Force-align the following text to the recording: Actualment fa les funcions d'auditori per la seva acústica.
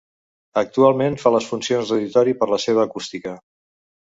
Actualment 0.61 1.17
fa 1.23 1.33
les 1.35 1.49
funcions 1.51 1.91
d'auditori 1.91 2.33
per 2.41 2.51
la 2.55 2.61
seva 2.67 2.87
acústica. 2.89 3.37